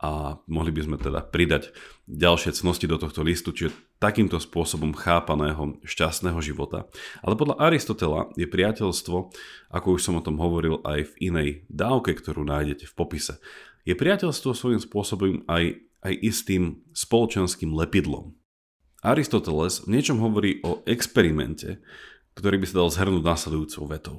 a 0.00 0.40
mohli 0.46 0.70
by 0.72 0.80
sme 0.84 0.96
teda 1.00 1.24
pridať 1.24 1.72
ďalšie 2.06 2.52
cnosti 2.54 2.86
do 2.86 2.96
tohto 3.00 3.24
listu, 3.24 3.52
čiže 3.52 3.72
takýmto 3.96 4.36
spôsobom 4.36 4.92
chápaného 4.92 5.80
šťastného 5.80 6.36
života. 6.44 6.84
Ale 7.24 7.32
podľa 7.36 7.56
Aristotela 7.56 8.28
je 8.36 8.44
priateľstvo, 8.44 9.16
ako 9.72 9.88
už 9.96 10.00
som 10.04 10.20
o 10.20 10.24
tom 10.24 10.36
hovoril 10.36 10.84
aj 10.84 11.16
v 11.16 11.32
inej 11.32 11.48
dávke, 11.72 12.12
ktorú 12.12 12.44
nájdete 12.44 12.84
v 12.88 12.96
popise, 12.96 13.40
je 13.88 13.96
priateľstvo 13.96 14.52
svojím 14.52 14.82
spôsobom 14.82 15.46
aj, 15.48 15.80
aj 16.04 16.14
istým 16.20 16.84
spoločenským 16.92 17.72
lepidlom. 17.72 18.36
Aristoteles 19.00 19.86
v 19.86 19.96
niečom 19.96 20.18
hovorí 20.18 20.58
o 20.66 20.82
experimente, 20.84 21.78
ktorý 22.36 22.60
by 22.60 22.66
sa 22.66 22.74
dal 22.82 22.88
zhrnúť 22.90 23.22
následujúcou 23.22 23.84
vetou. 23.88 24.16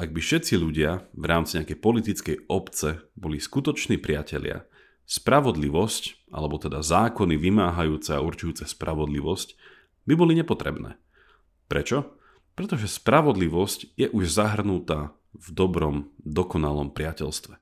Ak 0.00 0.10
by 0.10 0.18
všetci 0.24 0.56
ľudia 0.56 1.04
v 1.12 1.24
rámci 1.28 1.60
nejakej 1.60 1.78
politickej 1.78 2.36
obce 2.48 3.06
boli 3.12 3.36
skutoční 3.38 4.00
priatelia, 4.00 4.64
spravodlivosť, 5.12 6.32
alebo 6.32 6.56
teda 6.56 6.80
zákony 6.80 7.36
vymáhajúce 7.36 8.16
a 8.16 8.24
určujúce 8.24 8.64
spravodlivosť, 8.64 9.60
by 10.08 10.14
boli 10.16 10.32
nepotrebné. 10.40 10.96
Prečo? 11.68 12.16
Pretože 12.56 12.88
spravodlivosť 12.88 13.92
je 14.00 14.08
už 14.08 14.24
zahrnutá 14.32 15.12
v 15.36 15.46
dobrom, 15.52 16.08
dokonalom 16.24 16.92
priateľstve. 16.96 17.60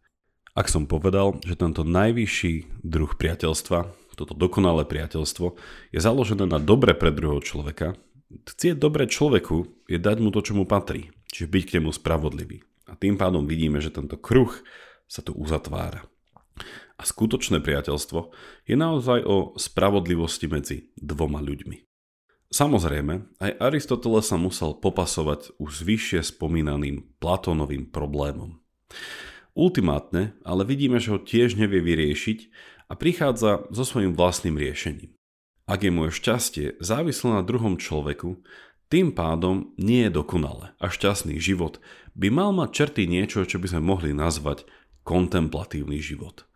Ak 0.54 0.66
som 0.66 0.86
povedal, 0.86 1.38
že 1.42 1.58
tento 1.58 1.82
najvyšší 1.82 2.82
druh 2.86 3.10
priateľstva, 3.14 3.78
toto 4.14 4.34
dokonalé 4.34 4.86
priateľstvo, 4.86 5.58
je 5.94 5.98
založené 5.98 6.46
na 6.46 6.58
dobre 6.58 6.94
pre 6.94 7.10
druhého 7.10 7.42
človeka, 7.42 7.98
Chcieť 8.30 8.78
dobre 8.78 9.10
človeku 9.10 9.90
je 9.90 9.98
dať 9.98 10.22
mu 10.22 10.30
to, 10.30 10.38
čo 10.38 10.54
mu 10.54 10.62
patrí, 10.62 11.10
čiže 11.34 11.50
byť 11.50 11.62
k 11.66 11.74
nemu 11.78 11.90
spravodlivý. 11.90 12.62
A 12.86 12.94
tým 12.94 13.18
pádom 13.18 13.42
vidíme, 13.42 13.82
že 13.82 13.90
tento 13.90 14.14
kruh 14.14 14.54
sa 15.10 15.18
tu 15.18 15.34
uzatvára. 15.34 16.06
A 17.00 17.02
skutočné 17.08 17.64
priateľstvo 17.64 18.28
je 18.68 18.76
naozaj 18.76 19.24
o 19.24 19.56
spravodlivosti 19.56 20.52
medzi 20.52 20.92
dvoma 21.00 21.40
ľuďmi. 21.40 21.88
Samozrejme, 22.52 23.40
aj 23.40 23.56
Aristoteles 23.56 24.28
sa 24.28 24.36
musel 24.36 24.76
popasovať 24.76 25.56
už 25.56 25.86
vyššie 25.86 26.36
spomínaným 26.36 27.16
Platónovým 27.16 27.88
problémom. 27.88 28.60
Ultimátne, 29.56 30.36
ale 30.44 30.68
vidíme, 30.68 31.00
že 31.00 31.16
ho 31.16 31.18
tiež 31.22 31.56
nevie 31.56 31.80
vyriešiť 31.80 32.38
a 32.90 32.98
prichádza 32.98 33.70
so 33.72 33.84
svojím 33.86 34.12
vlastným 34.12 34.60
riešením. 34.60 35.16
Ak 35.70 35.86
je 35.86 35.94
moje 35.94 36.18
šťastie 36.18 36.82
závislé 36.82 37.38
na 37.38 37.46
druhom 37.46 37.78
človeku, 37.78 38.42
tým 38.90 39.14
pádom 39.14 39.70
nie 39.78 40.10
je 40.10 40.18
dokonale 40.18 40.74
a 40.82 40.90
šťastný 40.90 41.38
život 41.38 41.78
by 42.18 42.28
mal 42.34 42.50
mať 42.50 42.68
črty 42.74 43.06
niečo, 43.06 43.46
čo 43.46 43.62
by 43.62 43.70
sme 43.70 43.86
mohli 43.86 44.10
nazvať 44.10 44.66
kontemplatívny 45.06 46.02
život. 46.02 46.49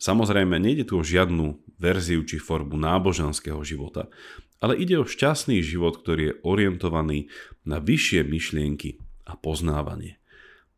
Samozrejme, 0.00 0.56
nejde 0.56 0.88
tu 0.88 0.96
o 0.96 1.04
žiadnu 1.04 1.60
verziu 1.76 2.24
či 2.24 2.40
formu 2.40 2.80
náboženského 2.80 3.60
života, 3.60 4.08
ale 4.56 4.76
ide 4.76 4.96
o 4.96 5.04
šťastný 5.04 5.60
život, 5.60 6.00
ktorý 6.00 6.22
je 6.24 6.38
orientovaný 6.40 7.28
na 7.68 7.84
vyššie 7.84 8.24
myšlienky 8.24 8.96
a 9.28 9.36
poznávanie. 9.36 10.16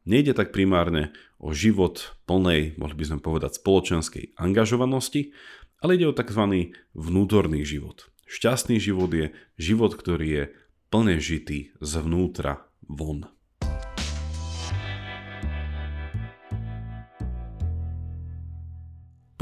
Nejde 0.03 0.35
tak 0.35 0.51
primárne 0.51 1.15
o 1.39 1.55
život 1.55 2.19
plnej, 2.27 2.75
mohli 2.75 2.95
by 2.99 3.05
sme 3.15 3.21
povedať, 3.23 3.63
spoločenskej 3.63 4.35
angažovanosti, 4.35 5.31
ale 5.79 5.95
ide 5.95 6.11
o 6.11 6.15
tzv. 6.15 6.75
vnútorný 6.95 7.63
život. 7.63 8.11
Šťastný 8.27 8.83
život 8.83 9.15
je 9.15 9.31
život, 9.55 9.95
ktorý 9.95 10.27
je 10.27 10.45
plne 10.91 11.23
žitý 11.23 11.71
zvnútra 11.79 12.67
von. 12.87 13.31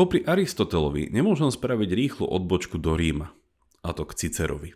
Popri 0.01 0.25
Aristotelovi 0.25 1.13
nemôžem 1.13 1.53
spraviť 1.53 1.91
rýchlu 1.93 2.25
odbočku 2.25 2.81
do 2.81 2.97
Ríma, 2.97 3.37
a 3.85 3.93
to 3.93 4.09
k 4.09 4.17
Cicerovi. 4.17 4.73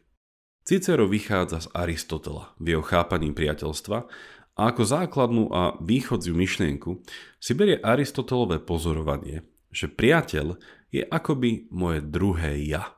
Cicero 0.69 1.09
vychádza 1.09 1.64
z 1.64 1.69
Aristotela 1.73 2.52
v 2.61 2.76
jeho 2.76 2.85
chápaní 2.85 3.33
priateľstva 3.33 4.04
a 4.52 4.61
ako 4.69 4.85
základnú 4.85 5.49
a 5.49 5.81
východziu 5.81 6.37
myšlienku 6.37 7.00
si 7.40 7.57
berie 7.57 7.81
Aristotelové 7.81 8.61
pozorovanie, 8.61 9.49
že 9.73 9.88
priateľ 9.88 10.61
je 10.93 11.09
akoby 11.09 11.73
moje 11.73 12.04
druhé 12.04 12.61
ja. 12.61 12.93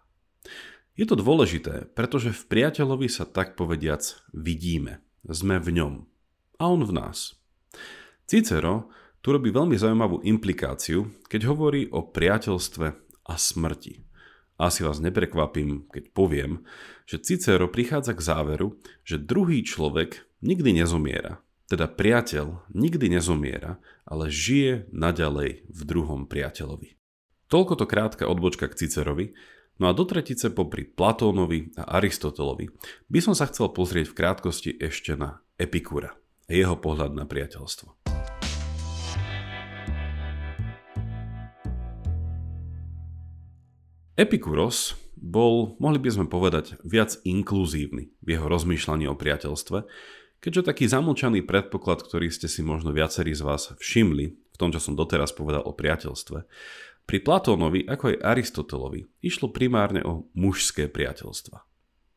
Je 0.99 1.07
to 1.07 1.15
dôležité, 1.15 1.95
pretože 1.95 2.35
v 2.35 2.43
priateľovi 2.51 3.07
sa 3.07 3.23
tak 3.23 3.55
povediac 3.55 4.03
vidíme. 4.35 4.99
Sme 5.31 5.63
v 5.63 5.79
ňom. 5.79 5.95
A 6.59 6.75
on 6.75 6.83
v 6.83 6.91
nás. 6.91 7.39
Cicero 8.27 8.91
tu 9.27 9.35
robí 9.35 9.51
veľmi 9.51 9.75
zaujímavú 9.75 10.23
implikáciu, 10.23 11.11
keď 11.27 11.51
hovorí 11.51 11.91
o 11.91 11.99
priateľstve 11.99 12.87
a 13.27 13.35
smrti. 13.35 14.07
Asi 14.55 14.87
vás 14.87 15.03
neprekvapím, 15.03 15.91
keď 15.91 16.15
poviem, 16.15 16.63
že 17.11 17.19
Cicero 17.19 17.67
prichádza 17.67 18.15
k 18.15 18.23
záveru, 18.23 18.79
že 19.03 19.19
druhý 19.19 19.67
človek 19.67 20.23
nikdy 20.47 20.79
nezomiera. 20.79 21.43
Teda 21.67 21.91
priateľ 21.91 22.71
nikdy 22.71 23.19
nezomiera, 23.19 23.83
ale 24.07 24.31
žije 24.31 24.95
naďalej 24.95 25.67
v 25.75 25.81
druhom 25.83 26.31
priateľovi. 26.31 26.95
Toľko 27.51 27.83
to 27.83 27.85
krátka 27.91 28.31
odbočka 28.31 28.71
k 28.71 28.79
Cicerovi, 28.87 29.35
no 29.83 29.91
a 29.91 29.93
do 29.93 30.07
tretice 30.07 30.55
popri 30.55 30.87
Platónovi 30.87 31.75
a 31.75 31.99
Aristotelovi 31.99 32.71
by 33.11 33.19
som 33.19 33.35
sa 33.35 33.51
chcel 33.51 33.75
pozrieť 33.75 34.07
v 34.07 34.19
krátkosti 34.23 34.71
ešte 34.79 35.19
na 35.19 35.43
Epikúra 35.59 36.15
a 36.47 36.51
jeho 36.55 36.79
pohľad 36.79 37.11
na 37.11 37.27
priateľstvo. 37.27 38.06
Epikuros 44.17 44.97
bol, 45.13 45.77
mohli 45.77 46.01
by 46.01 46.09
sme 46.09 46.27
povedať, 46.33 46.81
viac 46.81 47.21
inkluzívny 47.21 48.17
v 48.25 48.29
jeho 48.33 48.49
rozmýšľaní 48.49 49.05
o 49.13 49.15
priateľstve, 49.17 49.85
keďže 50.41 50.73
taký 50.73 50.89
zamlčaný 50.89 51.45
predpoklad, 51.45 52.01
ktorý 52.01 52.33
ste 52.33 52.49
si 52.49 52.65
možno 52.65 52.97
viacerí 52.97 53.37
z 53.37 53.45
vás 53.45 53.77
všimli 53.77 54.27
v 54.33 54.57
tom, 54.57 54.73
čo 54.73 54.81
som 54.81 54.97
doteraz 54.97 55.37
povedal 55.37 55.69
o 55.69 55.77
priateľstve, 55.77 56.49
pri 57.05 57.19
Platónovi, 57.21 57.85
ako 57.85 58.17
aj 58.17 58.25
Aristotelovi, 58.25 59.05
išlo 59.21 59.53
primárne 59.53 60.01
o 60.01 60.33
mužské 60.33 60.89
priateľstva. 60.89 61.63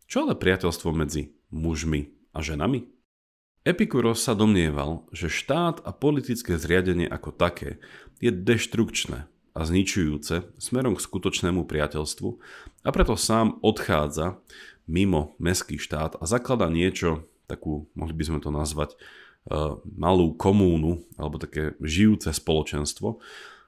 Čo 0.07 0.23
ale 0.23 0.39
priateľstvo 0.39 0.89
medzi 0.95 1.35
mužmi 1.51 2.15
a 2.31 2.39
ženami? 2.39 2.89
Epikuros 3.67 4.23
sa 4.23 4.39
domnieval, 4.39 5.05
že 5.11 5.27
štát 5.27 5.83
a 5.83 5.91
politické 5.91 6.55
zriadenie 6.55 7.05
ako 7.05 7.35
také 7.35 7.83
je 8.23 8.31
deštrukčné 8.31 9.27
a 9.59 9.67
zničujúce 9.67 10.55
smerom 10.55 10.95
k 10.95 11.03
skutočnému 11.03 11.67
priateľstvu 11.67 12.29
a 12.87 12.89
preto 12.95 13.19
sám 13.19 13.59
odchádza 13.59 14.39
mimo 14.87 15.35
mestský 15.35 15.75
štát 15.75 16.15
a 16.15 16.23
zaklada 16.23 16.71
niečo, 16.71 17.27
takú, 17.51 17.91
mohli 17.91 18.15
by 18.15 18.23
sme 18.23 18.39
to 18.39 18.55
nazvať, 18.55 18.95
uh, 18.95 19.83
malú 19.83 20.31
komúnu 20.39 21.03
alebo 21.19 21.35
také 21.35 21.75
žijúce 21.83 22.31
spoločenstvo, 22.31 23.19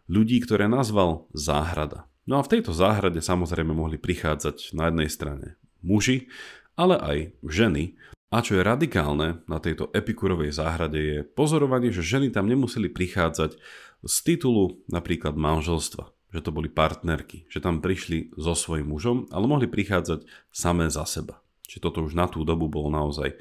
ľudí, 0.08 0.40
ktoré 0.40 0.72
nazval 0.72 1.28
záhrada. 1.36 2.08
No 2.24 2.40
a 2.40 2.46
v 2.48 2.56
tejto 2.56 2.72
záhrade 2.72 3.20
samozrejme 3.20 3.76
mohli 3.76 4.00
prichádzať 4.00 4.72
na 4.72 4.88
jednej 4.88 5.12
strane 5.12 5.48
muži, 5.84 6.32
ale 6.80 6.96
aj 6.96 7.18
ženy. 7.44 8.00
A 8.32 8.40
čo 8.40 8.56
je 8.56 8.64
radikálne 8.64 9.44
na 9.44 9.60
tejto 9.60 9.92
epikurovej 9.92 10.56
záhrade 10.56 11.00
je 11.04 11.18
pozorovanie, 11.28 11.92
že 11.92 12.00
ženy 12.00 12.32
tam 12.32 12.48
nemuseli 12.48 12.88
prichádzať 12.88 13.60
z 14.02 14.16
titulu 14.26 14.82
napríklad 14.90 15.38
manželstva, 15.38 16.10
že 16.32 16.42
to 16.42 16.50
boli 16.50 16.72
partnerky, 16.72 17.46
že 17.52 17.62
tam 17.62 17.84
prišli 17.84 18.34
so 18.40 18.56
svojím 18.58 18.90
mužom, 18.90 19.18
ale 19.30 19.46
mohli 19.46 19.68
prichádzať 19.70 20.26
samé 20.50 20.90
za 20.90 21.06
seba. 21.06 21.44
Čiže 21.68 21.88
toto 21.88 22.04
už 22.04 22.20
na 22.20 22.28
tú 22.28 22.44
dobu 22.44 22.68
bolo 22.68 22.92
naozaj 22.92 23.32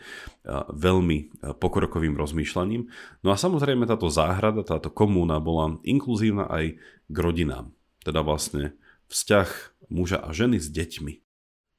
veľmi 0.71 1.43
pokrokovým 1.59 2.15
rozmýšľaním. 2.15 2.87
No 3.27 3.35
a 3.35 3.37
samozrejme 3.39 3.91
táto 3.91 4.07
záhrada, 4.07 4.63
táto 4.63 4.87
komúna 4.87 5.43
bola 5.43 5.83
inkluzívna 5.83 6.47
aj 6.47 6.79
k 7.11 7.17
rodinám. 7.19 7.75
Teda 8.07 8.23
vlastne 8.23 8.79
vzťah 9.11 9.49
muža 9.91 10.23
a 10.23 10.31
ženy 10.31 10.63
s 10.63 10.71
deťmi. 10.71 11.30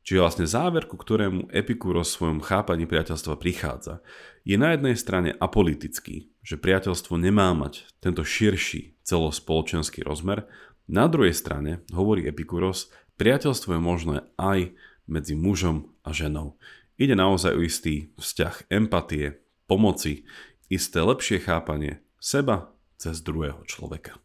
Čiže 0.01 0.21
vlastne 0.21 0.47
záver, 0.49 0.89
ku 0.89 0.97
ktorému 0.97 1.53
Epikúros 1.53 2.09
v 2.11 2.17
svojom 2.17 2.39
chápaní 2.41 2.89
priateľstva 2.89 3.37
prichádza, 3.37 4.01
je 4.41 4.57
na 4.57 4.73
jednej 4.73 4.97
strane 4.97 5.29
apolitický, 5.37 6.33
že 6.41 6.57
priateľstvo 6.57 7.21
nemá 7.21 7.53
mať 7.53 7.85
tento 8.01 8.25
širší 8.25 8.97
celospoločenský 9.05 10.01
rozmer, 10.01 10.49
na 10.91 11.07
druhej 11.07 11.31
strane, 11.31 11.85
hovorí 11.93 12.25
Epikúros, 12.27 12.89
priateľstvo 13.15 13.77
je 13.77 13.81
možné 13.81 14.17
aj 14.35 14.73
medzi 15.05 15.37
mužom 15.37 15.93
a 16.03 16.11
ženou. 16.11 16.57
Ide 16.97 17.15
naozaj 17.15 17.53
o 17.55 17.63
istý 17.63 18.11
vzťah 18.17 18.67
empatie, 18.73 19.39
pomoci, 19.69 20.27
isté 20.67 20.99
lepšie 20.99 21.45
chápanie 21.45 22.03
seba 22.19 22.73
cez 22.97 23.23
druhého 23.23 23.63
človeka. 23.69 24.17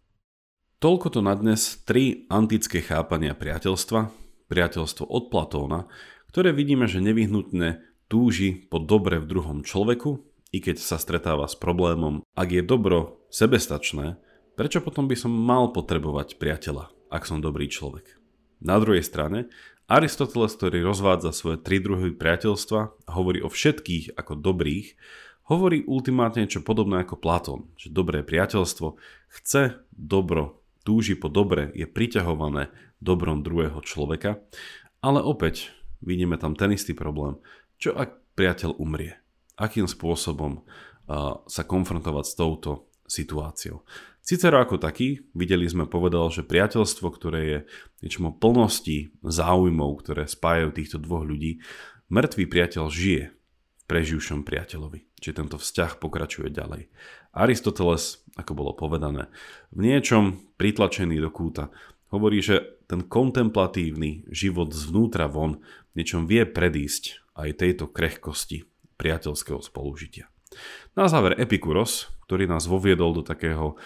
Toľko 0.82 1.08
to 1.08 1.20
na 1.24 1.38
dnes 1.38 1.80
tri 1.88 2.28
antické 2.28 2.82
chápania 2.82 3.32
priateľstva, 3.32 4.25
priateľstvo 4.48 5.04
od 5.06 5.28
Platóna, 5.28 5.90
ktoré 6.30 6.52
vidíme, 6.52 6.84
že 6.90 7.02
nevyhnutne 7.02 7.82
túži 8.06 8.66
po 8.68 8.78
dobre 8.78 9.18
v 9.18 9.28
druhom 9.28 9.58
človeku, 9.66 10.22
i 10.54 10.62
keď 10.62 10.78
sa 10.78 10.96
stretáva 10.96 11.50
s 11.50 11.58
problémom, 11.58 12.22
ak 12.38 12.48
je 12.54 12.62
dobro 12.62 13.20
sebestačné, 13.28 14.16
prečo 14.54 14.80
potom 14.80 15.10
by 15.10 15.16
som 15.18 15.34
mal 15.34 15.74
potrebovať 15.74 16.38
priateľa, 16.38 16.88
ak 17.10 17.22
som 17.26 17.42
dobrý 17.42 17.66
človek? 17.68 18.16
Na 18.62 18.80
druhej 18.80 19.04
strane, 19.04 19.52
Aristoteles, 19.86 20.56
ktorý 20.58 20.82
rozvádza 20.82 21.30
svoje 21.30 21.62
tri 21.62 21.78
druhy 21.78 22.10
priateľstva 22.10 23.06
hovorí 23.06 23.38
o 23.38 23.46
všetkých 23.46 24.18
ako 24.18 24.34
dobrých, 24.34 24.98
hovorí 25.46 25.86
ultimátne 25.86 26.42
niečo 26.42 26.66
podobné 26.66 27.06
ako 27.06 27.22
Platón, 27.22 27.70
že 27.78 27.94
dobré 27.94 28.26
priateľstvo 28.26 28.98
chce 29.30 29.78
dobro, 29.94 30.58
túži 30.82 31.14
po 31.14 31.30
dobre, 31.30 31.70
je 31.74 31.86
priťahované 31.86 32.74
dobrom 33.00 33.44
druhého 33.44 33.78
človeka, 33.84 34.40
ale 35.04 35.20
opäť 35.20 35.70
vidíme 36.00 36.40
tam 36.40 36.56
ten 36.56 36.72
istý 36.72 36.96
problém. 36.96 37.38
Čo 37.76 37.96
ak 37.96 38.36
priateľ 38.36 38.80
umrie? 38.80 39.16
Akým 39.56 39.88
spôsobom 39.88 40.60
uh, 40.60 41.40
sa 41.48 41.62
konfrontovať 41.64 42.24
s 42.24 42.34
touto 42.36 42.92
situáciou? 43.08 43.84
Cicero 44.26 44.58
ako 44.58 44.82
taký, 44.82 45.22
videli 45.38 45.70
sme, 45.70 45.86
povedal, 45.86 46.26
že 46.34 46.42
priateľstvo, 46.42 47.06
ktoré 47.14 47.40
je 47.46 47.58
niečom 48.02 48.34
o 48.34 48.36
plnosti 48.36 49.14
záujmov, 49.22 50.02
ktoré 50.02 50.26
spájajú 50.26 50.74
týchto 50.74 50.98
dvoch 50.98 51.22
ľudí, 51.22 51.62
mŕtvý 52.10 52.44
priateľ 52.50 52.90
žije 52.90 53.22
v 53.30 53.84
preživšom 53.86 54.42
priateľovi. 54.42 55.06
Čiže 55.22 55.38
tento 55.46 55.56
vzťah 55.62 56.02
pokračuje 56.02 56.50
ďalej. 56.50 56.90
Aristoteles, 57.38 58.26
ako 58.34 58.52
bolo 58.58 58.72
povedané, 58.74 59.30
v 59.70 59.94
niečom 59.94 60.42
pritlačený 60.58 61.22
do 61.22 61.30
kúta, 61.30 61.70
hovorí, 62.10 62.42
že 62.42 62.75
ten 62.86 63.02
kontemplatívny 63.02 64.26
život 64.30 64.70
zvnútra 64.70 65.26
von 65.26 65.62
niečom 65.98 66.26
vie 66.30 66.46
predísť 66.46 67.22
aj 67.34 67.60
tejto 67.60 67.90
krehkosti 67.90 68.64
priateľského 68.96 69.60
spolužitia. 69.60 70.30
Na 70.96 71.10
záver 71.10 71.36
Epikuros, 71.36 72.08
ktorý 72.24 72.48
nás 72.48 72.64
voviedol 72.64 73.12
do 73.12 73.22
takého 73.26 73.76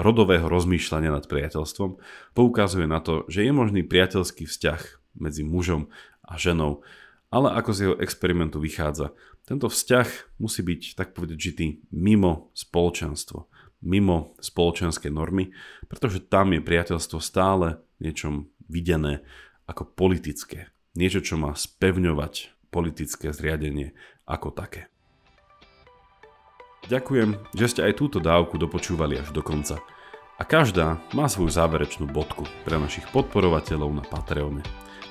rodového 0.00 0.48
rozmýšľania 0.48 1.12
nad 1.12 1.28
priateľstvom, 1.28 2.00
poukazuje 2.32 2.88
na 2.88 3.04
to, 3.04 3.28
že 3.28 3.44
je 3.44 3.52
možný 3.52 3.84
priateľský 3.84 4.48
vzťah 4.48 4.80
medzi 5.20 5.44
mužom 5.44 5.92
a 6.24 6.40
ženou, 6.40 6.80
ale 7.28 7.52
ako 7.52 7.70
z 7.76 7.78
jeho 7.84 7.96
experimentu 8.00 8.56
vychádza, 8.56 9.12
tento 9.44 9.68
vzťah 9.68 10.40
musí 10.40 10.64
byť, 10.64 10.96
tak 10.96 11.12
povedať, 11.12 11.36
žitý 11.36 11.66
mimo 11.92 12.48
spoločenstvo, 12.56 13.50
mimo 13.84 14.32
spoločenské 14.40 15.12
normy, 15.12 15.52
pretože 15.92 16.24
tam 16.24 16.56
je 16.56 16.64
priateľstvo 16.64 17.18
stále 17.20 17.82
niečom 18.00 18.48
videné 18.66 19.22
ako 19.68 19.86
politické. 19.86 20.72
Niečo, 20.98 21.22
čo 21.22 21.38
má 21.38 21.54
spevňovať 21.54 22.50
politické 22.74 23.30
zriadenie 23.30 23.94
ako 24.26 24.50
také. 24.50 24.90
Ďakujem, 26.90 27.36
že 27.54 27.66
ste 27.70 27.80
aj 27.86 28.00
túto 28.00 28.18
dávku 28.18 28.56
dopočúvali 28.56 29.20
až 29.20 29.30
do 29.30 29.44
konca. 29.44 29.78
A 30.40 30.42
každá 30.42 30.96
má 31.12 31.28
svoju 31.28 31.52
záverečnú 31.52 32.08
bodku 32.08 32.48
pre 32.64 32.80
našich 32.80 33.04
podporovateľov 33.12 33.92
na 33.92 34.04
Patreone. 34.08 34.64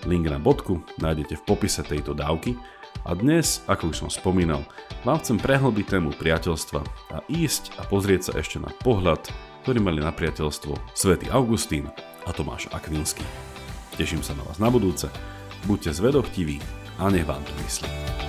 Link 0.10 0.26
na 0.26 0.42
bodku 0.42 0.82
nájdete 0.98 1.38
v 1.38 1.46
popise 1.46 1.86
tejto 1.86 2.18
dávky 2.18 2.58
a 3.06 3.14
dnes, 3.14 3.62
ako 3.70 3.94
už 3.94 3.96
som 4.08 4.10
spomínal, 4.10 4.66
vám 5.06 5.22
chcem 5.22 5.38
prehlbiť 5.38 5.86
tému 6.00 6.18
priateľstva 6.18 6.82
a 7.14 7.18
ísť 7.30 7.78
a 7.78 7.86
pozrieť 7.86 8.32
sa 8.32 8.34
ešte 8.42 8.58
na 8.58 8.74
pohľad, 8.82 9.22
ktorý 9.64 9.80
mali 9.80 10.02
na 10.02 10.10
priateľstvo 10.10 10.98
svätý 10.98 11.30
Augustín 11.30 11.88
a 12.26 12.34
Tomáš 12.34 12.68
Akvinský. 12.72 13.24
Teším 14.00 14.24
sa 14.24 14.36
na 14.36 14.44
vás 14.48 14.60
na 14.60 14.72
budúce, 14.72 15.12
buďte 15.68 15.94
zvedochtiví 15.94 16.60
a 17.00 17.12
nech 17.12 17.28
vám 17.28 17.44
to 17.44 17.54
myslí. 17.64 18.29